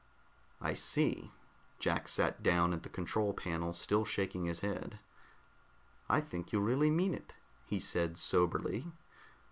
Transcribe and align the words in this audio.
"I 0.59 0.73
see." 0.73 1.31
Jack 1.77 2.07
sat 2.07 2.41
down 2.41 2.73
at 2.73 2.81
the 2.81 2.89
control 2.89 3.33
panel, 3.35 3.71
still 3.71 4.03
shaking 4.03 4.45
his 4.45 4.61
head. 4.61 4.97
"I 6.09 6.21
think 6.21 6.51
you 6.51 6.59
really 6.59 6.89
mean 6.89 7.13
it," 7.13 7.35
he 7.67 7.79
said 7.79 8.17
soberly. 8.17 8.91